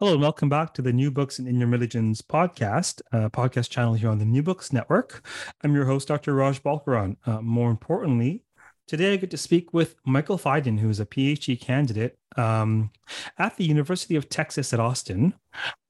[0.00, 4.08] Hello, and welcome back to the New Books and Indian Religions podcast, podcast channel here
[4.08, 5.28] on the New Books Network.
[5.62, 6.32] I'm your host, Dr.
[6.32, 7.18] Raj Balkaran.
[7.26, 8.42] Uh, more importantly,
[8.88, 12.92] today I get to speak with Michael Fiden, who is a PhD candidate um,
[13.36, 15.34] at the University of Texas at Austin.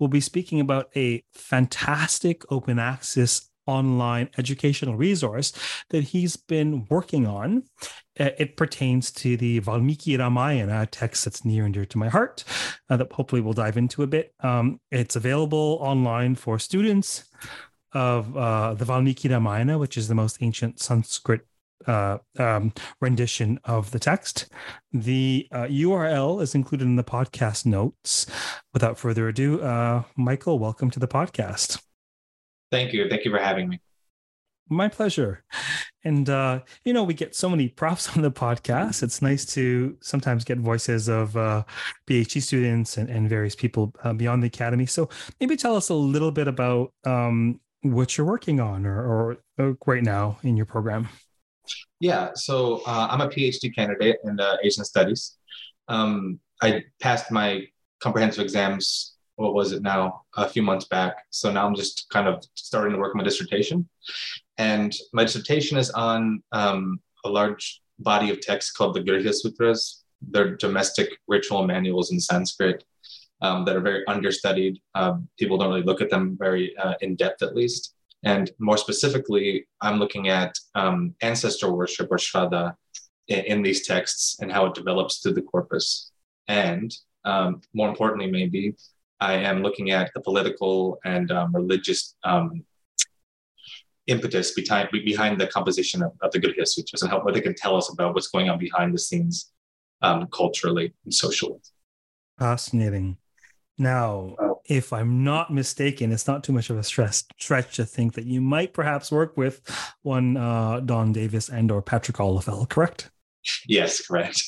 [0.01, 5.53] We'll be speaking about a fantastic open access online educational resource
[5.91, 7.63] that he's been working on.
[8.19, 12.09] Uh, it pertains to the Valmiki Ramayana a text that's near and dear to my
[12.09, 12.45] heart
[12.89, 14.35] uh, that hopefully we'll dive into a bit.
[14.41, 17.25] Um, it's available online for students
[17.93, 21.43] of uh, the Valmiki Ramayana, which is the most ancient Sanskrit
[21.87, 24.49] uh, um, rendition of the text.
[24.93, 28.27] The uh, URL is included in the podcast notes.
[28.73, 31.81] Without further ado, uh, Michael, welcome to the podcast.
[32.71, 33.09] Thank you.
[33.09, 33.81] Thank you for having me.
[34.69, 35.45] My pleasure.
[36.05, 39.03] And, uh, you know, we get so many props on the podcast.
[39.03, 41.65] It's nice to sometimes get voices of uh,
[42.07, 44.87] PhD students and, and various people uh, beyond the academy.
[44.87, 45.09] So
[45.41, 49.77] maybe tell us a little bit about um, what you're working on or, or, or,
[49.87, 51.09] right now in your program.
[51.99, 52.31] Yeah.
[52.35, 55.37] So uh, I'm a PhD candidate in uh, Asian studies.
[55.89, 57.65] Um, I passed my
[58.01, 62.29] comprehensive exams what was it now a few months back so now i'm just kind
[62.29, 63.89] of starting to work on my dissertation
[64.61, 70.05] and my dissertation is on um, a large body of text called the Grihya Sutras.
[70.21, 72.85] They're domestic ritual manuals in Sanskrit
[73.41, 74.79] um, that are very understudied.
[74.95, 77.95] Um, people don't really look at them very uh, in depth, at least.
[78.23, 82.75] And more specifically, I'm looking at um, ancestor worship or shraddha
[83.29, 86.13] in, in, these texts and how it develops through the corpus.
[86.49, 86.95] And
[87.25, 88.75] um, more importantly, maybe,
[89.21, 92.65] I am looking at the political and um, religious um,
[94.07, 97.55] impetus behind behind the composition of, of the Grihya Sutras and how what they can
[97.55, 99.53] tell us about what's going on behind the scenes
[100.03, 101.59] um, culturally and socially.
[102.39, 103.19] Fascinating.
[103.79, 104.61] Now, oh.
[104.67, 108.27] if I'm not mistaken, it's not too much of a stress stretch to think that
[108.27, 109.63] you might perhaps work with
[110.03, 113.11] one uh, Don Davis and or Patrick Olivelle, correct?
[113.67, 114.43] Yes, correct.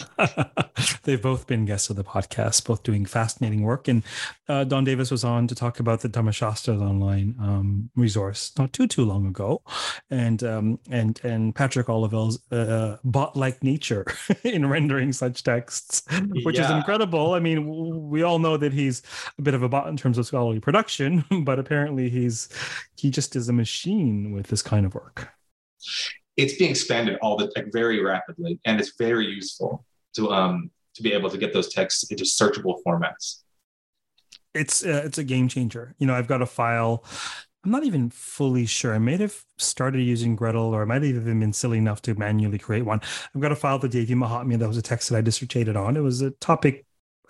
[1.04, 3.88] They've both been guests of the podcast, both doing fascinating work.
[3.88, 4.02] And
[4.48, 8.86] uh, Don Davis was on to talk about the Dharmashastras online um, resource not too
[8.86, 9.62] too long ago,
[10.10, 14.06] and um, and and Patrick Olivelle's uh, bot-like nature
[14.44, 16.04] in rendering such texts,
[16.42, 16.64] which yeah.
[16.64, 17.34] is incredible.
[17.34, 19.02] I mean, we all know that he's
[19.38, 22.48] a bit of a bot in terms of scholarly production, but apparently he's
[22.96, 25.28] he just is a machine with this kind of work
[26.36, 29.84] it's being expanded all the like very rapidly, and it's very useful
[30.14, 33.42] to um to be able to get those texts into searchable formats.
[34.54, 35.94] It's uh, it's a game changer.
[35.98, 37.04] You know, I've got a file.
[37.64, 38.92] I'm not even fully sure.
[38.92, 42.14] I may have started using GRETIL, or I might have even been silly enough to
[42.14, 43.00] manually create one.
[43.34, 45.96] I've got a file, the Devi Mahatmya, that was a text that I dissertated on.
[45.96, 46.84] It was a topic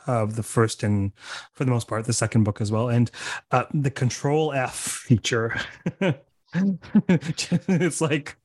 [0.06, 1.12] of the first and,
[1.52, 2.88] for the most part, the second book as well.
[2.88, 3.10] And
[3.50, 5.60] uh, the Control F feature
[7.08, 8.36] it's like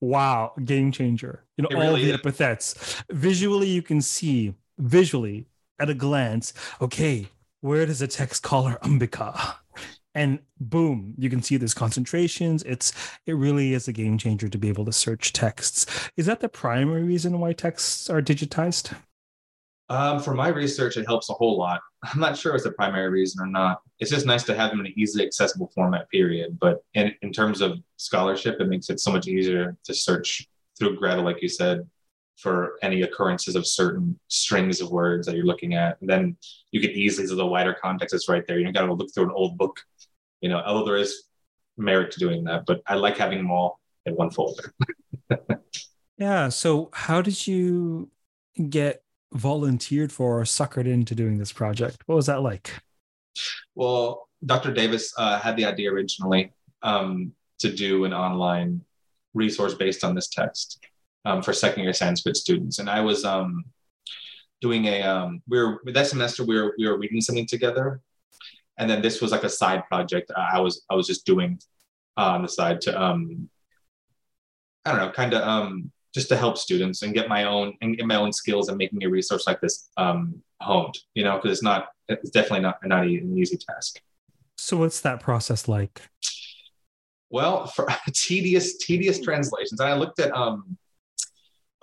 [0.00, 1.44] wow game changer.
[1.56, 2.14] You know all the is.
[2.14, 3.02] epithets.
[3.10, 5.46] Visually you can see visually
[5.78, 7.28] at a glance okay
[7.60, 9.56] where does the text call her ambika?
[10.14, 12.62] And boom you can see there's concentrations.
[12.62, 12.92] It's
[13.26, 16.10] it really is a game changer to be able to search texts.
[16.16, 18.94] Is that the primary reason why texts are digitized
[19.88, 21.80] um, for my research, it helps a whole lot.
[22.02, 23.80] I'm not sure it's the primary reason or not.
[23.98, 26.58] It's just nice to have them in an easily accessible format, period.
[26.58, 30.48] But in, in terms of scholarship, it makes it so much easier to search
[30.78, 31.88] through GRETIL, like you said,
[32.36, 35.98] for any occurrences of certain strings of words that you're looking at.
[36.00, 36.36] And then
[36.70, 38.58] you can easily, so the wider context is right there.
[38.58, 39.80] You don't got to look through an old book,
[40.40, 41.24] you know, although there is
[41.78, 42.64] merit to doing that.
[42.66, 44.74] But I like having them all in one folder.
[46.18, 46.48] yeah.
[46.50, 48.10] So, how did you
[48.68, 49.02] get
[49.36, 52.02] volunteered for or suckered into doing this project?
[52.06, 52.72] What was that like?
[53.74, 54.72] Well, Dr.
[54.72, 56.52] Davis uh, had the idea originally
[56.82, 58.82] um, to do an online
[59.34, 60.84] resource based on this text
[61.24, 63.64] um, for second year Sanskrit students, and I was um,
[64.60, 68.00] doing a um, we were that semester we were we were reading something together,
[68.78, 71.58] and then this was like a side project I was I was just doing
[72.16, 73.48] uh, on the side to um
[74.84, 77.94] I don't know kind of um just to help students and get my own and
[77.94, 80.96] get my own skills and making a resource like this um, honed.
[81.14, 84.00] You know, because it's not it's definitely not not an easy task.
[84.56, 86.00] So what's that process like?
[87.28, 90.78] Well, for tedious tedious translations, and I looked at um,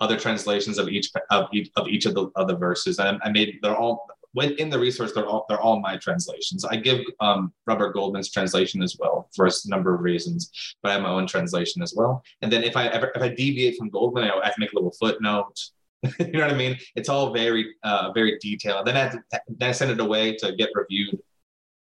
[0.00, 3.60] other translations of each of each of each of the other verses, and I made
[3.62, 6.64] they're all when in the resource, they're all they're all my translations.
[6.64, 10.94] I give um, Robert Goldman's translation as well for a number of reasons, but I
[10.94, 12.22] have my own translation as well.
[12.42, 14.76] And then if I ever if I deviate from Goldman, I have to make a
[14.76, 15.58] little footnote.
[16.18, 16.76] you know what I mean?
[16.96, 18.86] It's all very uh, very detailed.
[18.86, 21.18] Then I to, then I send it away to get reviewed.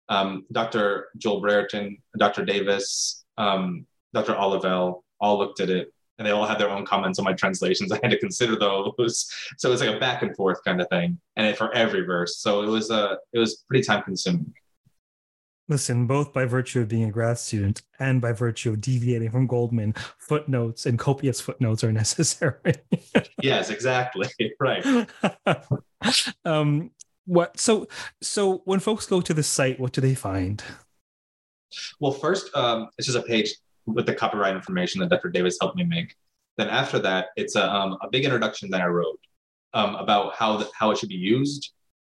[0.09, 1.09] Um, Dr.
[1.19, 2.45] Joel Brereton, Dr.
[2.45, 4.35] Davis, um, Dr.
[4.35, 7.91] Olivelle all looked at it and they all had their own comments on my translations.
[7.93, 9.27] I had to consider those.
[9.57, 12.37] So it's like a back and forth kind of thing, and for every verse.
[12.39, 14.53] So it was uh, it was pretty time consuming.
[15.69, 19.47] Listen, both by virtue of being a grad student and by virtue of deviating from
[19.47, 22.75] Goldman, footnotes and copious footnotes are necessary.
[23.43, 24.29] yes, exactly.
[24.61, 24.85] Right.
[26.45, 26.91] um,
[27.25, 27.89] what so
[28.21, 30.63] so when folks go to the site, what do they find?
[32.01, 33.55] Well, first, um, it's just a page
[33.95, 35.29] with the copyright information that Dr.
[35.29, 36.15] Davis helped me make.
[36.57, 39.21] Then after that, it's a, um, a big introduction that I wrote
[39.75, 41.73] um, about how the, how it should be used,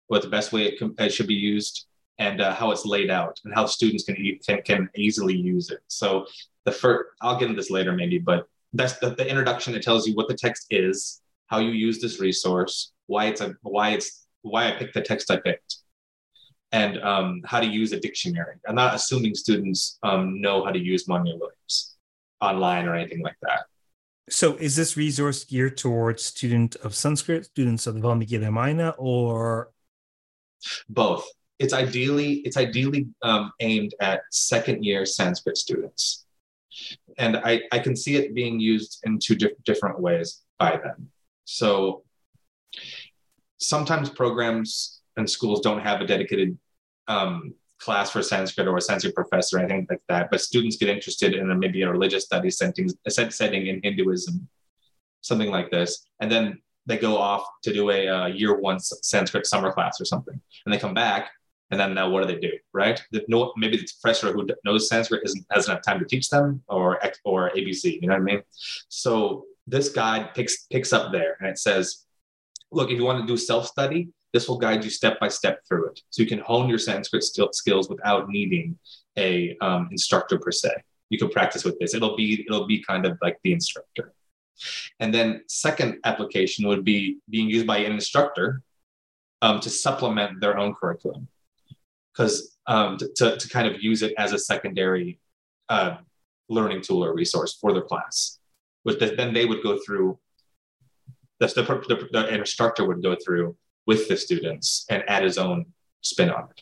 [0.07, 1.85] what the best way it, com- it should be used,
[2.19, 5.69] and uh, how it's laid out, and how students can, e- can can easily use
[5.71, 5.79] it.
[5.87, 6.27] So
[6.65, 9.75] the first, I'll get into this later maybe, but that's the, the introduction.
[9.75, 13.55] It tells you what the text is, how you use this resource, why it's a
[13.61, 15.77] why it's why I picked the text I picked,
[16.75, 18.55] and um, how to use a dictionary.
[18.67, 21.95] I'm not assuming students um, know how to use Monier Williams
[22.41, 23.61] online or anything like that.
[24.29, 29.71] So, is this resource geared towards students of Sanskrit, students of the Valmiki Ramayana, or
[30.89, 31.25] both?
[31.59, 36.25] It's ideally it's ideally um, aimed at second year Sanskrit students,
[37.17, 41.09] and I, I can see it being used in two di- different ways by them.
[41.45, 42.03] So,
[43.59, 46.57] sometimes programs and schools don't have a dedicated
[47.07, 50.89] um, class for Sanskrit or a Sanskrit professor or anything like that, but students get
[50.89, 54.47] interested in a, maybe a religious studies setting, setting in Hinduism,
[55.21, 59.45] something like this, and then they go off to do a uh, year one Sanskrit
[59.47, 61.31] summer class or something, and they come back,
[61.71, 63.01] and then now what do they do, right?
[63.27, 66.99] No, maybe the professor who knows Sanskrit isn't has enough time to teach them, or
[67.23, 68.41] or ABC, you know what I mean?
[68.87, 72.05] So this guide picks picks up there, and it says,
[72.71, 75.55] look, if you want to do self study, this will guide you step by step
[75.65, 75.97] through it.
[76.09, 78.77] So you can hone your Sanskrit skills without needing
[79.17, 80.71] a um, instructor per se.
[81.11, 81.95] You can practice with this.
[81.95, 84.05] It'll be it'll be kind of like the instructor.
[84.99, 88.61] And then second application would be being used by an instructor
[89.41, 91.29] um, to supplement their own curriculum,
[92.11, 92.35] because
[92.67, 95.07] um, to, to kind of use it as a secondary
[95.69, 95.95] uh,
[96.49, 98.39] learning tool or resource for their class,
[98.83, 100.19] which then they would go through.
[101.39, 103.55] The, the, the instructor would go through
[103.85, 105.65] with the students and add his own
[106.01, 106.61] spin on it.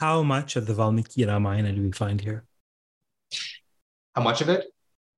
[0.00, 2.44] How much of the Valmiki Ramayana do we find here?
[4.14, 4.66] How much of it?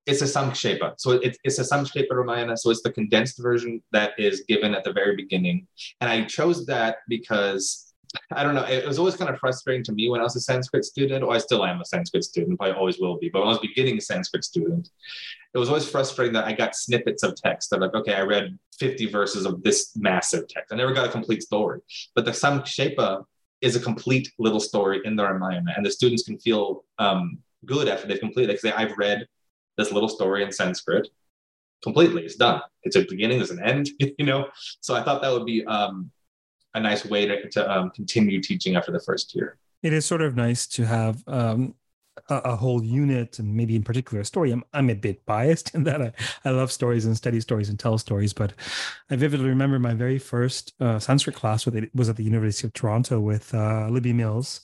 [0.05, 0.95] It's a Sankshepa.
[0.97, 2.57] So it, it's a Sankshepa Ramayana.
[2.57, 5.67] So it's the condensed version that is given at the very beginning.
[6.01, 7.92] And I chose that because
[8.31, 8.63] I don't know.
[8.63, 11.33] It was always kind of frustrating to me when I was a Sanskrit student, or
[11.33, 13.29] I still am a Sanskrit student, I always will be.
[13.29, 14.89] But when I was beginning a Sanskrit student,
[15.53, 17.73] it was always frustrating that I got snippets of text.
[17.73, 20.71] I'm like, okay, I read 50 verses of this massive text.
[20.71, 21.79] I never got a complete story.
[22.15, 23.23] But the Samkshepa
[23.61, 27.87] is a complete little story in the Ramayana, and the students can feel um, good
[27.87, 28.59] after they've completed it.
[28.59, 29.27] Say, I've read
[29.77, 31.07] this little story in Sanskrit
[31.81, 32.23] completely.
[32.23, 32.61] It's done.
[32.83, 34.47] It's a beginning, there's an end, you know?
[34.81, 36.11] So I thought that would be um,
[36.73, 39.57] a nice way to, to um, continue teaching after the first year.
[39.81, 41.75] It is sort of nice to have um,
[42.29, 44.51] a, a, whole unit and maybe in particular a story.
[44.51, 46.11] I'm, I'm a bit biased in that I,
[46.45, 48.53] I love stories and study stories and tell stories, but
[49.09, 52.67] I vividly remember my very first uh, Sanskrit class with it was at the University
[52.67, 54.61] of Toronto with uh, Libby Mills.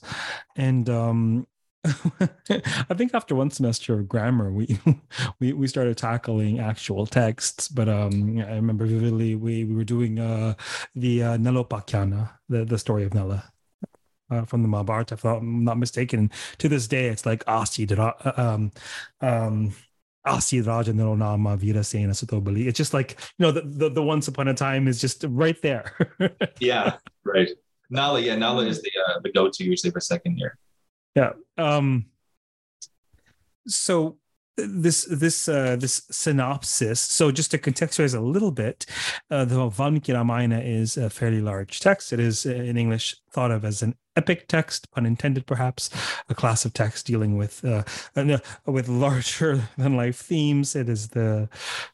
[0.56, 1.46] And um,
[1.84, 4.78] I think after one semester of grammar, we
[5.40, 7.68] we we started tackling actual texts.
[7.68, 10.54] But um, I remember vividly we, we were doing uh,
[10.94, 13.44] the uh, Nalopakhyana, the the story of Nala.
[14.30, 16.30] Uh, from the Mahabharata, if I'm not mistaken.
[16.58, 18.70] To this day, it's like Asi uh, um,
[19.20, 19.74] um,
[20.24, 22.66] Raja Nirolama Vira Sena Sutobali.
[22.66, 25.60] It's just like, you know, the, the, the once upon a time is just right
[25.62, 26.14] there.
[26.60, 27.48] yeah, right.
[27.90, 30.56] Nala, yeah, Nala is the uh, the go to usually for second year.
[31.14, 31.32] Yeah.
[31.58, 32.06] Um,
[33.66, 34.18] so
[34.56, 37.00] this this uh, this synopsis.
[37.00, 38.86] So just to contextualize a little bit,
[39.30, 42.12] uh, the Valmiki Ramayana is a fairly large text.
[42.12, 45.90] It is uh, in English thought of as an epic text, pun intended, perhaps
[46.28, 47.82] a class of text dealing with uh,
[48.16, 50.74] uh, with larger than life themes.
[50.74, 51.48] It is the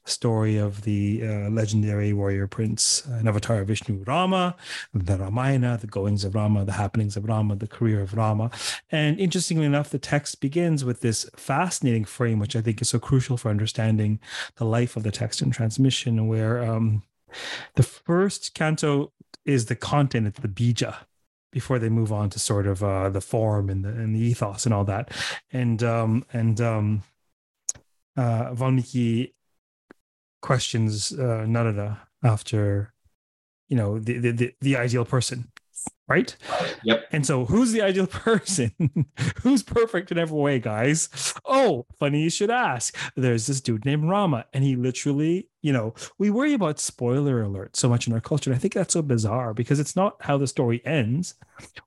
[0.05, 4.57] story of the uh, legendary warrior prince uh, Avatar Vishnu Rama,
[4.95, 8.51] the Ramayana, the goings of Rama, the happenings of Rama, the career of Rama.
[8.91, 12.99] And interestingly enough, the text begins with this fascinating frame, which I think is so
[12.99, 14.21] crucial for understanding
[14.57, 17.03] the life of the text and transmission, where um,
[17.75, 19.13] the first canto
[19.45, 20.97] is the content, it's the bija
[21.57, 24.67] before they move on to sort of uh, the form and the and the ethos
[24.67, 25.11] and all that.
[25.51, 27.03] And um, and um,
[28.15, 29.35] uh, Valmiki
[30.43, 32.93] questions uh, Narada after
[33.71, 35.51] you know the, the the the ideal person
[36.09, 36.37] right?
[36.85, 37.09] Yep.
[37.13, 38.73] And so, who's the ideal person?
[39.43, 41.35] who's perfect in every way, guys?
[41.45, 42.97] Oh, funny you should ask.
[43.17, 47.77] There's this dude named Rama, and he literally, you know, we worry about spoiler alert
[47.77, 48.51] so much in our culture.
[48.51, 51.35] And I think that's so bizarre because it's not how the story ends.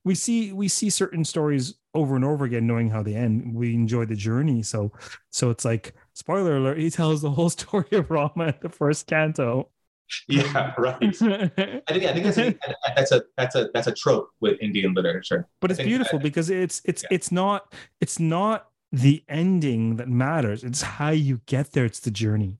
[0.04, 3.54] We see we see certain stories over and over again, knowing how they end.
[3.54, 4.62] We enjoy the journey.
[4.64, 4.92] So,
[5.32, 6.78] so it's like spoiler alert.
[6.80, 9.70] He tells the whole story of Rama at the first canto
[10.28, 10.98] yeah, right.
[11.02, 12.56] I think I think that's a,
[12.96, 15.48] that's a that's a that's a trope with Indian literature.
[15.60, 17.10] But it's beautiful that, because it's it's yeah.
[17.12, 20.64] it's not it's not the ending that matters.
[20.64, 21.86] It's how you get there.
[21.86, 22.59] It's the journey.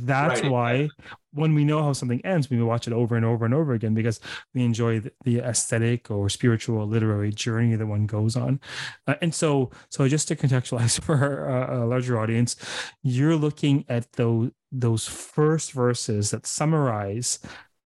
[0.00, 0.50] That's right.
[0.50, 0.88] why
[1.32, 3.94] when we know how something ends, we watch it over and over and over again
[3.94, 4.20] because
[4.54, 8.60] we enjoy the, the aesthetic or spiritual literary journey that one goes on.
[9.06, 12.56] Uh, and so, so just to contextualize for a, a larger audience,
[13.02, 17.38] you're looking at those those first verses that summarize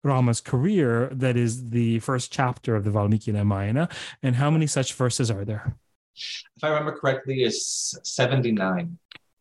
[0.04, 1.10] Rama's career.
[1.12, 3.90] That is the first chapter of the Valmiki Ramayana.
[4.22, 5.76] And how many such verses are there?
[6.16, 8.98] If I remember correctly, is seventy nine.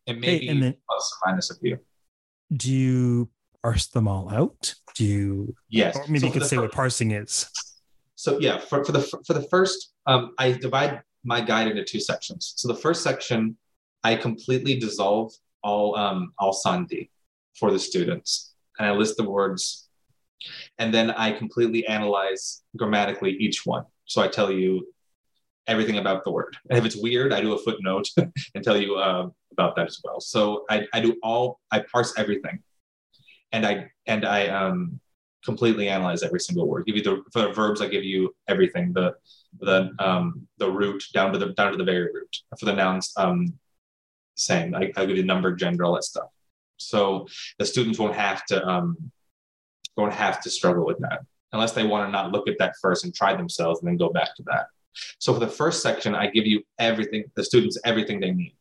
[0.06, 1.78] It may hey, be then, plus or minus a few
[2.52, 3.30] do you
[3.62, 4.74] parse them all out?
[4.94, 5.56] Do you?
[5.68, 5.96] Yes.
[6.08, 7.48] Maybe so you could say first, what parsing is.
[8.14, 12.00] So yeah, for, for the for the first, um, I divide my guide into two
[12.00, 12.54] sections.
[12.56, 13.56] So the first section,
[14.02, 15.32] I completely dissolve
[15.62, 17.10] all um, all sandhi
[17.58, 19.88] for the students, and I list the words,
[20.78, 23.84] and then I completely analyze grammatically each one.
[24.06, 24.93] So I tell you
[25.66, 26.56] everything about the word.
[26.68, 30.00] And if it's weird, I do a footnote and tell you uh, about that as
[30.04, 30.20] well.
[30.20, 32.62] So I, I do all I parse everything,
[33.52, 35.00] and I and I um,
[35.44, 36.86] completely analyze every single word.
[36.86, 39.14] Give you the for the verbs, I give you everything the
[39.60, 42.36] the um, the root down to the down to the very root.
[42.58, 43.54] For the nouns, um,
[44.34, 44.74] same.
[44.74, 46.28] I, I give you number, gender, all that stuff.
[46.76, 47.26] So
[47.58, 49.10] the students won't have to um,
[49.96, 51.20] won't have to struggle with that
[51.52, 54.10] unless they want to not look at that first and try themselves and then go
[54.10, 54.66] back to that.
[55.18, 58.56] So for the first section, I give you everything, the students everything they need.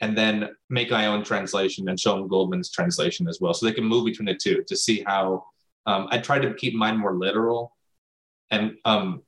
[0.00, 3.52] And then make my own translation and show them Goldman's translation as well.
[3.52, 5.44] So they can move between the two to see how
[5.86, 7.76] um, I try to keep mine more literal
[8.50, 9.22] and um,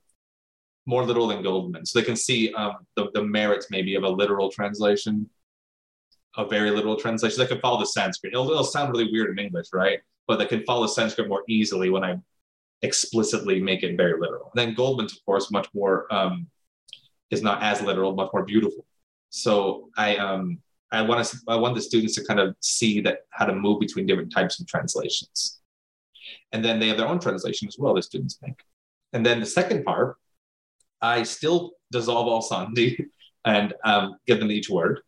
[0.85, 1.85] more literal than Goldman.
[1.85, 5.29] So they can see um, the, the merits maybe of a literal translation,
[6.35, 7.39] a very literal translation.
[7.39, 8.33] They can follow the Sanskrit.
[8.33, 9.99] It'll, it'll sound really weird in English, right?
[10.27, 12.17] But they can follow Sanskrit more easily when I
[12.83, 14.51] explicitly make it very literal.
[14.53, 16.47] And then Goldman's, of course, much more um,
[17.31, 18.85] is not as literal, much more beautiful.
[19.29, 20.59] So I um,
[20.91, 23.79] I want to I want the students to kind of see that how to move
[23.79, 25.59] between different types of translations,
[26.51, 27.95] and then they have their own translation as well.
[27.95, 28.59] The students make,
[29.13, 30.17] and then the second part,
[31.01, 33.05] I still dissolve all sandhi
[33.45, 35.01] and um, give them each word,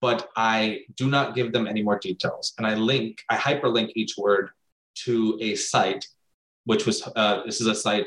[0.00, 4.14] but I do not give them any more details, and I link I hyperlink each
[4.16, 4.48] word
[5.04, 6.06] to a site
[6.66, 8.06] which was uh, this is a site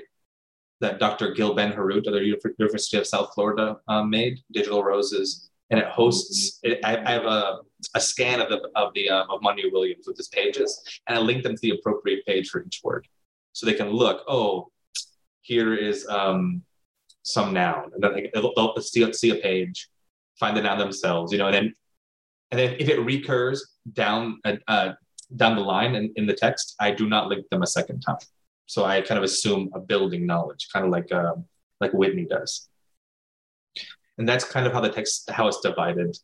[0.81, 1.33] that Dr.
[1.33, 6.59] Gil Ben-Herut of the University of South Florida um, made, Digital Roses, and it hosts.
[6.63, 7.59] It, I, I, have a,
[7.95, 11.21] a scan of the of the um, of Monier Williams with his pages, and I
[11.21, 13.07] link them to the appropriate page for each word,
[13.53, 14.23] so they can look.
[14.27, 14.71] Oh,
[15.41, 16.61] here is um,
[17.23, 19.89] some noun, and then they, they'll, they'll see, see a page,
[20.39, 21.73] find the noun themselves, you know, and then
[22.51, 24.93] and then if it recurs down uh, uh,
[25.35, 28.17] down the line in, in the text, I do not link them a second time.
[28.69, 31.45] So I kind of assume a building knowledge, kind of like um,
[31.81, 32.69] like Whitney does.
[34.19, 36.15] And that's kind of how the text how it's divided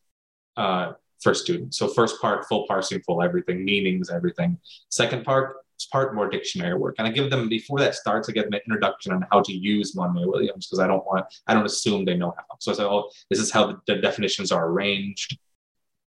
[0.56, 0.92] uh,
[1.24, 1.80] for students.
[1.80, 4.60] So first part, full parsing, full everything, meanings, everything.
[4.90, 5.56] Second part,
[5.92, 6.96] part more dictionary work.
[7.00, 9.52] And I give them before that starts, I give them an introduction on how to
[9.52, 12.44] use Monier Williams because I don't want I don't assume they know how.
[12.60, 15.36] So I say, oh, this is how the, the definitions are arranged.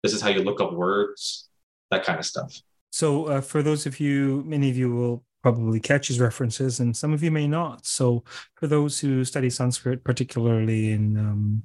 [0.03, 1.47] This is how you look up words,
[1.91, 2.61] that kind of stuff.
[2.91, 7.13] So, uh, for those of you, many of you will probably catches references, and some
[7.13, 7.85] of you may not.
[7.85, 8.23] So,
[8.55, 11.63] for those who study Sanskrit, particularly in um,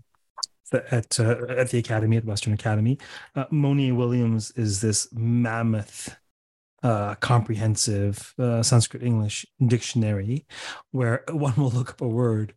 [0.71, 2.99] the, at uh, at the academy at Western Academy,
[3.35, 6.15] uh, Monier Williams is this mammoth
[6.83, 10.45] uh, comprehensive uh, Sanskrit English dictionary
[10.91, 12.53] where one will look up a word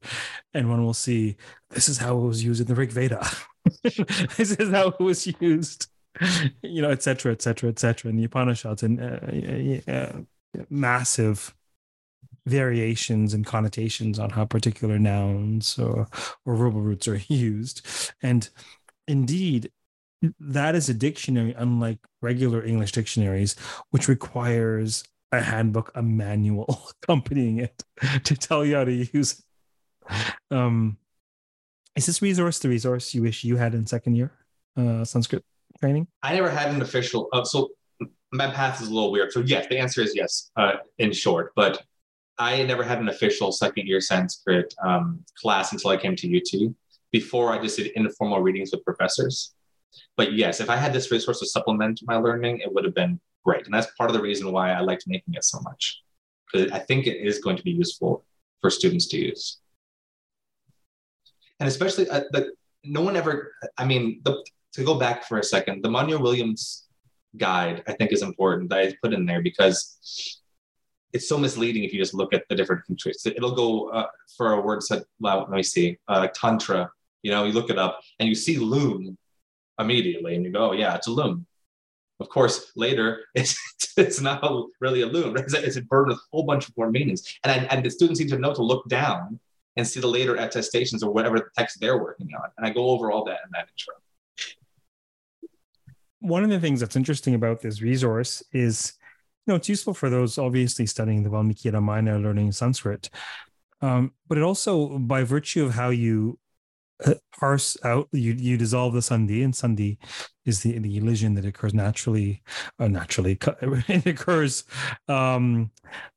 [0.53, 1.37] and one will see
[1.69, 3.25] this is how it was used in the Rig Veda.
[3.83, 5.87] this is how it was used,
[6.61, 8.99] you know, etc., etc., etc., in the Upanishads and
[9.87, 10.11] uh
[10.69, 11.55] massive
[12.45, 16.07] variations and connotations on how particular nouns or,
[16.45, 17.85] or verbal roots are used.
[18.21, 18.49] And
[19.07, 19.71] indeed,
[20.39, 23.55] that is a dictionary, unlike regular English dictionaries,
[23.91, 27.83] which requires a handbook, a manual accompanying it
[28.23, 29.43] to tell you how to use.
[30.51, 30.97] Um,
[31.95, 34.31] is this resource the resource you wish you had in second year
[34.77, 35.43] uh, Sanskrit
[35.79, 36.07] training?
[36.21, 37.29] I never had an official.
[37.31, 37.69] Uh, so
[38.33, 39.31] my path is a little weird.
[39.31, 41.53] So yes, the answer is yes, uh, in short.
[41.55, 41.83] But
[42.39, 46.73] I never had an official second year Sanskrit um, class until I came to UT.
[47.11, 49.53] Before I just did informal readings with professors.
[50.17, 53.19] But yes, if I had this resource to supplement my learning, it would have been
[53.45, 53.65] great.
[53.65, 56.01] And that's part of the reason why I liked making it so much.
[56.51, 58.25] Because I think it is going to be useful
[58.61, 59.59] for students to use.
[61.59, 65.43] And especially, uh, the, no one ever, I mean, the, to go back for a
[65.43, 66.87] second, the Monier Williams
[67.37, 70.39] guide, I think, is important that I put in there because
[71.13, 73.25] it's so misleading if you just look at the different countries.
[73.25, 77.45] It'll go uh, for a word set, well, let me see, uh, tantra, you know,
[77.45, 79.17] you look it up and you see loom
[79.79, 81.45] immediately and you go, oh, yeah, it's a loom.
[82.19, 83.57] Of course, later it's
[83.97, 84.43] it's not
[84.79, 85.33] really a loom.
[85.33, 85.45] Right?
[85.47, 87.37] It's, a, burden with a whole bunch of more meanings.
[87.43, 89.39] And, I, and the students need to know to look down
[89.77, 92.49] and see the later attestations or whatever the text they're working on.
[92.57, 93.95] And I go over all that in that intro.
[96.23, 98.93] One of the things that's interesting about this resource is,
[99.45, 103.09] you know, it's useful for those obviously studying the Valmiki Ramayana, learning Sanskrit.
[103.81, 106.39] Um, but it also, by virtue of how you
[107.37, 109.97] parse out you you dissolve the sandhi and sandhi
[110.45, 112.41] is the the elision that occurs naturally
[112.79, 113.37] uh, naturally
[113.87, 114.63] it occurs
[115.07, 115.71] um,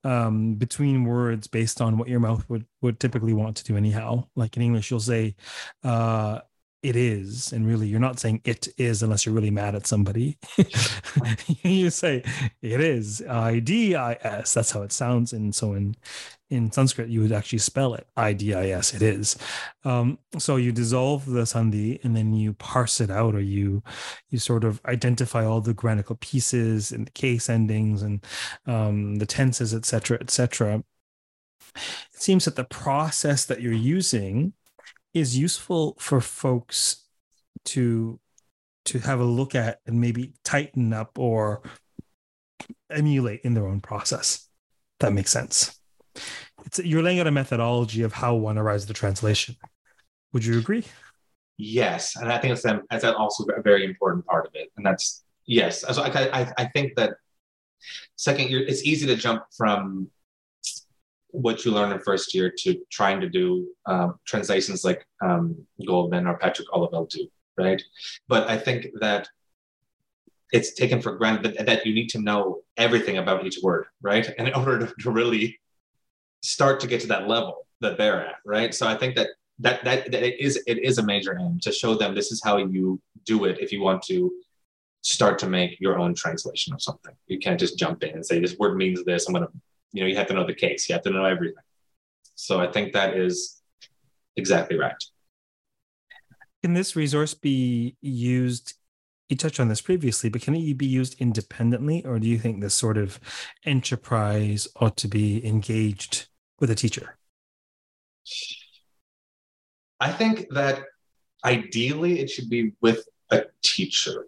[0.04, 4.22] um, between words based on what your mouth would would typically want to do anyhow
[4.36, 5.34] like in english you'll say
[5.82, 6.40] uh,
[6.86, 10.38] it is and really you're not saying it is unless you're really mad at somebody.
[11.62, 12.22] You say
[12.62, 15.96] it is i-d-i-s that's how it sounds and so in
[16.48, 19.36] in sanskrit you would actually spell it i-d-i-s it is.
[19.84, 23.82] Um, so you dissolve the sandhi and then you parse it out or you
[24.30, 28.24] you sort of identify all the grammatical pieces and the case endings and
[28.66, 30.84] um, the tenses etc etc
[31.76, 34.52] it seems that the process that you're using
[35.16, 37.04] is useful for folks
[37.64, 38.20] to
[38.84, 41.62] to have a look at and maybe tighten up or
[42.90, 44.48] emulate in their own process.
[45.00, 45.80] That makes sense.
[46.64, 49.56] It's you're laying out a methodology of how one arrives at the translation.
[50.32, 50.84] Would you agree?
[51.56, 55.24] Yes, and I think that's that's also a very important part of it, and that's
[55.46, 55.80] yes.
[55.80, 57.14] So I I, I think that
[58.16, 60.10] second it's easy to jump from
[61.36, 65.54] what you learn in first year to trying to do um, translations like um,
[65.86, 67.82] Goldman or Patrick Olivelle do, right?
[68.26, 69.28] But I think that
[70.52, 74.26] it's taken for granted that, that you need to know everything about each word, right?
[74.38, 75.58] And in order to, to really
[76.42, 78.74] start to get to that level that they're at, right?
[78.74, 81.72] So I think that that that, that it is it is a major aim to
[81.72, 84.32] show them this is how you do it if you want to
[85.02, 87.14] start to make your own translation of something.
[87.26, 89.26] You can't just jump in and say this word means this.
[89.26, 89.52] I'm going to
[89.96, 91.64] you know you have to know the case you have to know everything.
[92.34, 93.62] So i think that is
[94.36, 95.02] exactly right.
[96.62, 98.74] Can this resource be used
[99.30, 102.60] you touched on this previously but can it be used independently or do you think
[102.60, 103.18] this sort of
[103.64, 106.26] enterprise ought to be engaged
[106.60, 107.16] with a teacher?
[109.98, 110.82] I think that
[111.42, 114.26] ideally it should be with a teacher.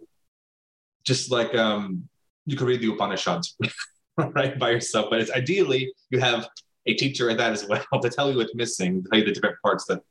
[1.03, 2.09] Just like um
[2.47, 3.55] you could read the upanishads
[4.35, 5.07] right by yourself.
[5.09, 6.49] But it's ideally you have
[6.85, 9.57] a teacher at that as well to tell you what's missing, tell you the different
[9.63, 10.01] parts that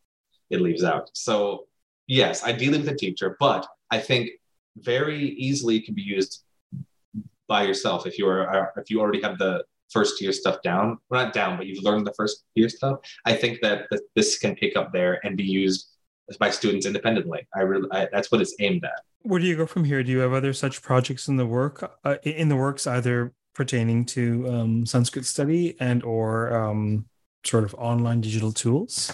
[0.51, 1.11] it leaves out.
[1.15, 1.67] So
[2.07, 4.31] yes, ideally with a teacher, but I think
[4.77, 6.45] very easily can be used
[7.49, 10.99] by yourself if you are if you already have the first year stuff down.
[11.09, 12.99] Well, not down, but you've learned the first year stuff.
[13.25, 15.89] I think that, that this can pick up there and be used
[16.39, 17.47] by students independently.
[17.57, 19.01] I really I, that's what it's aimed at.
[19.23, 20.03] Where do you go from here?
[20.03, 24.05] Do you have other such projects in the work uh, in the works, either pertaining
[24.05, 27.05] to um, Sanskrit study and or um,
[27.45, 29.13] sort of online digital tools?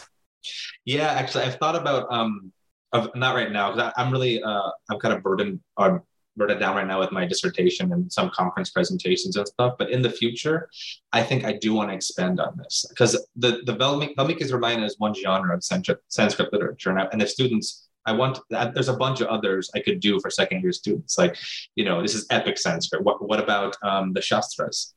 [0.84, 2.52] Yeah, actually, I've thought about um,
[2.92, 6.04] of, not right now because I'm really uh, I'm kind of burdened or
[6.36, 9.76] burdened down right now with my dissertation and some conference presentations and stuff.
[9.78, 10.68] But in the future,
[11.12, 14.84] I think I do want to expand on this because the the Valmiki, Valmiki's Ramayana
[14.84, 18.96] is one genre of Sanskrit, Sanskrit literature, and, and if students I want there's a
[18.96, 21.16] bunch of others I could do for second year students.
[21.16, 21.36] Like,
[21.74, 23.02] you know, this is epic Sanskrit.
[23.02, 24.94] What what about um, the Shastras?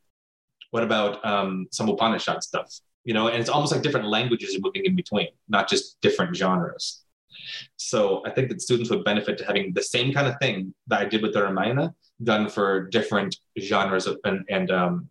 [0.71, 2.73] What about um, some Upanishad stuff?
[3.05, 7.03] You know, and it's almost like different languages moving in between, not just different genres.
[7.77, 10.99] So I think that students would benefit to having the same kind of thing that
[10.99, 11.93] I did with the Ramayana
[12.23, 15.09] done for different genres of, and, and um,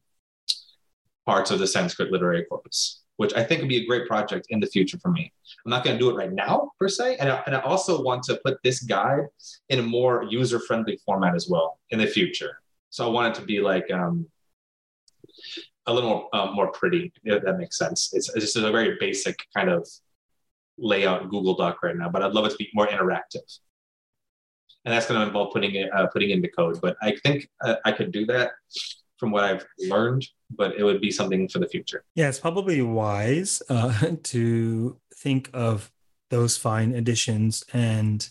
[1.24, 4.60] parts of the Sanskrit literary corpus, which I think would be a great project in
[4.60, 5.32] the future for me.
[5.64, 8.02] I'm not going to do it right now per se, and I, and I also
[8.02, 9.26] want to put this guide
[9.68, 12.60] in a more user-friendly format as well in the future.
[12.90, 14.26] So I want it to be like um,
[15.86, 18.10] a little more, uh, more pretty, if that makes sense.
[18.12, 19.88] It's, it's just a very basic kind of
[20.78, 23.58] layout Google Doc right now, but I'd love it to be more interactive.
[24.84, 26.80] And that's going to involve putting it, uh, putting in the code.
[26.80, 28.52] But I think uh, I could do that
[29.18, 32.04] from what I've learned, but it would be something for the future.
[32.14, 35.90] Yeah, it's probably wise uh, to think of
[36.30, 38.28] those fine additions and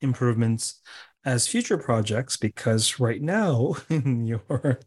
[0.00, 0.80] improvements
[1.26, 4.80] as future projects because right now your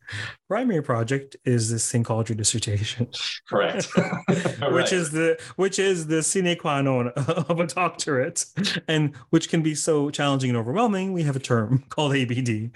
[0.47, 3.07] primary project is this thing called your dissertation.
[3.47, 3.87] Correct.
[4.71, 8.45] Which is the which is the sine qua non of a doctorate
[8.87, 12.71] and which can be so challenging and overwhelming we have a term called abd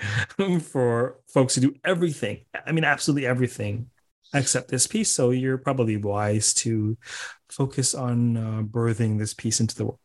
[0.61, 3.89] for folks who do everything i mean absolutely everything
[4.33, 5.11] except this piece.
[5.11, 6.97] So you're probably wise to
[7.49, 9.99] focus on uh, birthing this piece into the world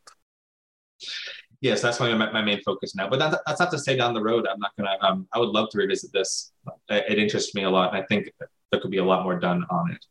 [1.61, 3.09] yes, that's my, my main focus now.
[3.09, 4.97] But that, that's not to say down the road I'm not gonna.
[5.01, 6.53] Um, I would love to revisit this.
[6.89, 8.33] It, it interests me a lot, and I think
[8.71, 10.05] there could be a lot more done on it.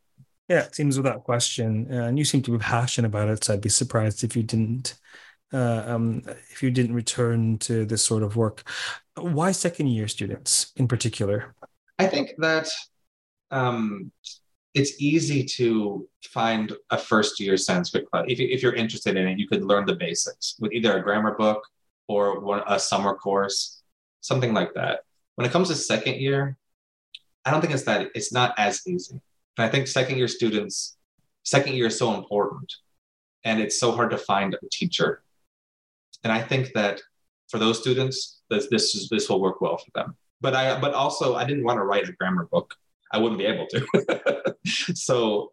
[0.50, 3.44] Yeah, it seems without question, and you seem to be passionate about it.
[3.44, 4.96] So I'd be surprised if you didn't,
[5.52, 8.64] uh, um, if you didn't return to this sort of work.
[9.16, 11.54] Why second year students in particular?
[12.00, 12.70] I think that
[13.52, 14.12] um,
[14.78, 18.26] it's easy to find a first year Sanskrit class.
[18.28, 21.34] If, if you're interested in it, you could learn the basics with either a grammar
[21.36, 21.64] book
[22.08, 23.82] or one, a summer course,
[24.22, 25.00] something like that.
[25.34, 26.58] When it comes to second year,
[27.44, 29.20] I don't think it's that, it's not as easy.
[29.58, 30.98] And I think second year students,
[31.44, 32.72] second year is so important
[33.44, 35.24] and it's so hard to find a teacher.
[36.24, 37.02] And I think that
[37.50, 40.16] for those students, this, this, is, this will work well for them.
[40.40, 42.76] But I, but also I didn't want to write a grammar book.
[43.12, 44.56] I wouldn't be able to.
[44.94, 45.52] so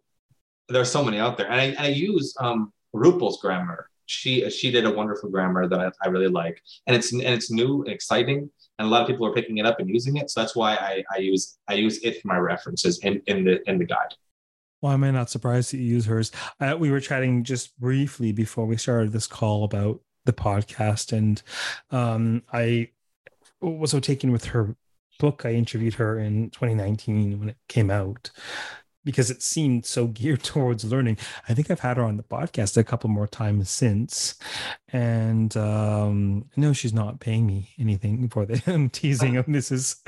[0.69, 3.88] there's so many out there, and I, and I use um, Ruppel's grammar.
[4.07, 7.51] She she did a wonderful grammar that I, I really like, and it's and it's
[7.51, 10.31] new and exciting, and a lot of people are picking it up and using it.
[10.31, 13.69] So that's why I, I use I use it for my references in, in the
[13.69, 14.14] in the guide.
[14.83, 16.31] Well, am I not surprised that you use hers?
[16.61, 21.43] Uh, we were chatting just briefly before we started this call about the podcast, and
[21.90, 22.90] um, I
[23.61, 24.77] was so taken with her
[25.18, 25.44] book.
[25.44, 28.31] I interviewed her in 2019 when it came out
[29.05, 31.18] because it seemed so geared towards learning.
[31.48, 34.37] I think I've had her on the podcast a couple more times since.
[34.88, 40.03] And um, no, she's not paying me anything for the teasing of this is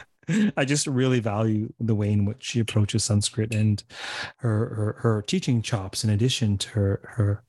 [0.57, 3.83] I just really value the way in which she approaches Sanskrit and
[4.39, 7.45] her her, her teaching chops in addition to her her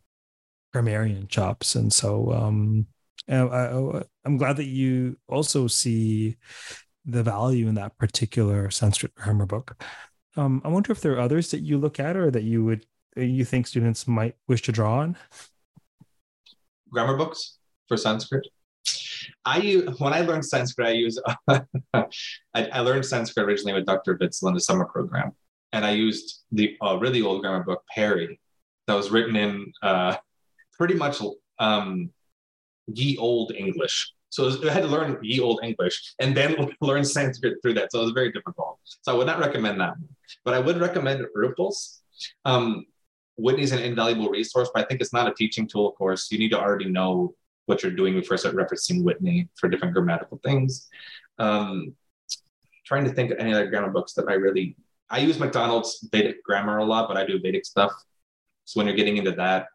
[0.74, 1.74] grammarian chops.
[1.76, 2.86] And so um,
[3.28, 6.38] I, am glad that you also see
[7.08, 9.82] the value in that particular Sanskrit grammar book.
[10.36, 12.86] Um, I wonder if there are others that you look at or that you would
[13.16, 15.18] you think students might wish to draw on.
[16.92, 18.48] Grammar books for Sanskrit.
[19.46, 22.06] I when I learned Sanskrit, I use I,
[22.54, 24.18] I, learned Sanskrit originally with Dr.
[24.20, 25.32] Witzel in the summer program,
[25.74, 28.40] and I used the uh, really old grammar book Perry
[28.86, 30.16] that was written in uh,
[30.74, 31.22] pretty much
[31.60, 32.12] um,
[32.88, 34.14] ye old English.
[34.30, 37.92] So I had to learn ye old English and then learn Sanskrit through that.
[37.92, 38.80] So it was very difficult.
[39.02, 39.96] So I would not recommend that.
[40.44, 42.02] But I would recommend Ruppel's.
[42.46, 42.86] Um,
[43.38, 46.32] Whitney's an invaluable resource, but I think it's not a teaching tool, of course.
[46.32, 47.36] You need to already know
[47.68, 50.90] what you're doing before start referencing Whitney for different grammatical things.
[51.38, 51.94] Um,
[52.86, 54.76] trying to think of any other grammar books that I really
[55.10, 57.92] I use Macdonell's Vedic grammar a lot, but I do Vedic stuff.
[58.66, 59.68] So when you're getting into that,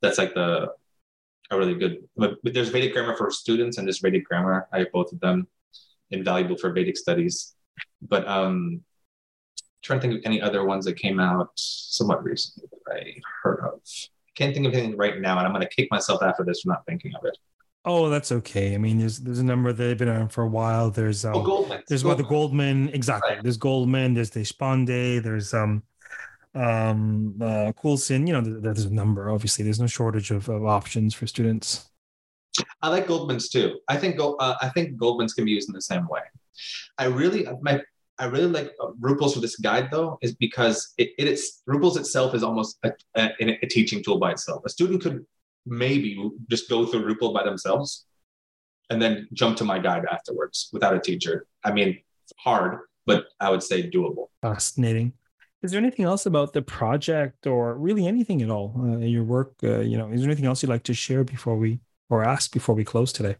[0.00, 0.72] that's like the
[1.52, 1.98] a really good.
[2.16, 4.68] But, but there's Vedic grammar for students and there's Vedic grammar.
[4.72, 5.46] I have both of them,
[6.10, 7.54] invaluable for Vedic studies.
[8.00, 8.82] But um,
[9.82, 13.60] trying to think of any other ones that came out somewhat recently that I heard
[13.60, 13.80] of.
[13.84, 16.62] I can't think of anything right now, and I'm going to kick myself after this
[16.62, 17.36] for not thinking of it.
[17.84, 18.74] Oh, that's okay.
[18.74, 20.90] I mean, there's there's a number that have been around for a while.
[20.90, 21.82] There's um, oh, Goldman.
[21.88, 22.24] There's Goldman.
[22.24, 23.34] what the Goldman exactly.
[23.34, 23.42] Right.
[23.42, 24.14] There's Goldman.
[24.14, 25.20] There's Deshpande.
[25.22, 25.82] There's um
[26.54, 28.26] um uh Coulson.
[28.26, 29.30] You know, there's a number.
[29.30, 31.90] Obviously, there's no shortage of, of options for students.
[32.82, 33.78] I like Goldman's too.
[33.88, 36.20] I think uh, I think Goldman's can be used in the same way.
[36.98, 37.80] I really my
[38.18, 41.96] I really like uh, Ruppel's for this guide though, is because it, it is Ruppel's
[41.96, 44.62] itself is almost a, a, a, teaching tool by itself.
[44.64, 45.24] A student could
[45.66, 48.06] maybe just go through Ruppel by themselves
[48.90, 51.46] and then jump to my guide afterwards without a teacher.
[51.64, 51.98] I mean,
[52.38, 54.28] hard, but I would say doable.
[54.42, 55.14] Fascinating.
[55.62, 59.54] Is there anything else about the project or really anything at all, uh, your work?
[59.62, 61.78] Uh, you know, is there anything else you'd like to share before we
[62.10, 63.36] or ask before we close today?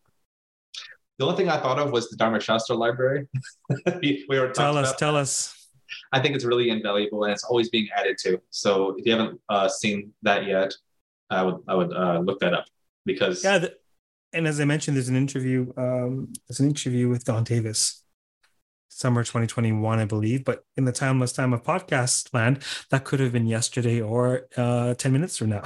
[1.19, 3.29] The only thing I thought of was the Dharma Shastra library.
[4.01, 5.69] we were tell us, tell us.
[6.13, 8.41] I think it's really invaluable and it's always being added to.
[8.51, 10.73] So if you haven't uh, seen that yet,
[11.29, 12.67] I would I would uh, look that up
[13.05, 13.59] because yeah.
[13.59, 13.77] The,
[14.33, 15.73] and as I mentioned, there's an interview.
[15.77, 18.03] Um, there's an interview with Don Davis,
[18.93, 20.45] summer 2021, I believe.
[20.45, 24.95] But in the timeless time of podcast land, that could have been yesterday or uh,
[24.95, 25.63] 10 minutes from now.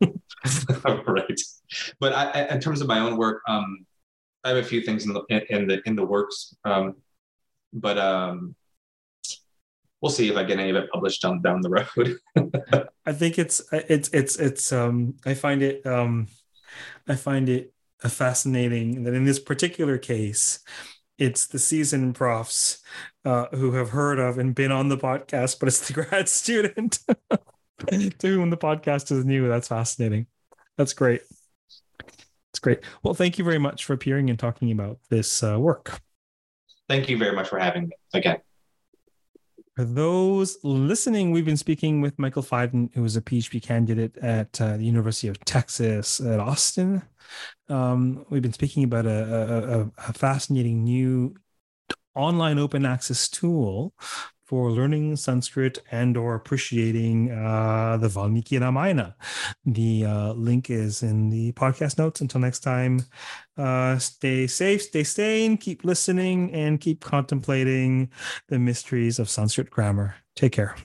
[1.06, 1.40] right.
[1.98, 3.86] But I, in terms of my own work, um,
[4.44, 6.54] I have a few things in the in the in the works.
[6.64, 6.96] Um,
[7.72, 8.54] but um,
[10.00, 12.18] we'll see if I get any of it published down down the road.
[13.06, 16.28] I think it's it's it's it's um I find it um
[17.08, 20.60] I find it fascinating that in this particular case
[21.18, 22.82] it's the seasoned profs
[23.24, 26.98] uh, who have heard of and been on the podcast, but it's the grad student
[27.88, 29.48] to whom the podcast is new.
[29.48, 30.26] That's fascinating.
[30.76, 31.22] That's great.
[31.98, 32.80] That's great.
[33.02, 36.00] Well, thank you very much for appearing and talking about this uh, work.
[36.88, 38.38] Thank you very much for having me again.
[39.76, 44.58] For those listening, we've been speaking with Michael Fiden, who is a PhD candidate at
[44.58, 47.02] uh, the University of Texas at Austin.
[47.68, 51.34] Um, we've been speaking about a, a, a fascinating new
[52.14, 53.92] online open access tool
[54.46, 59.14] for learning Sanskrit and or appreciating uh, the Valmiki Ramayana.
[59.66, 62.22] The uh, link is in the podcast notes.
[62.22, 63.00] Until next time,
[63.56, 68.10] uh, stay safe, stay sane, keep listening, and keep contemplating
[68.48, 70.16] the mysteries of Sanskrit grammar.
[70.34, 70.76] Take care.